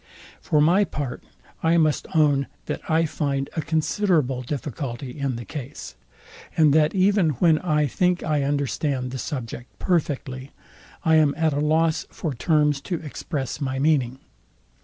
For 0.41 0.61
my 0.61 0.83
part 0.83 1.23
I 1.61 1.77
must 1.77 2.07
own, 2.15 2.47
that 2.65 2.81
I 2.89 3.05
find 3.05 3.51
a 3.55 3.61
considerable 3.61 4.41
difficulty 4.41 5.19
in 5.19 5.35
the 5.35 5.45
case; 5.45 5.95
and 6.57 6.73
that 6.73 6.95
even 6.95 7.29
when 7.37 7.59
I 7.59 7.85
think 7.85 8.23
I 8.23 8.41
understand 8.41 9.11
the 9.11 9.19
subject 9.19 9.77
perfectly, 9.77 10.49
I 11.05 11.17
am 11.17 11.35
at 11.37 11.53
a 11.53 11.59
loss 11.61 12.07
for 12.09 12.33
terms 12.33 12.81
to 12.81 12.95
express 12.95 13.61
my 13.61 13.77
meaning. 13.77 14.17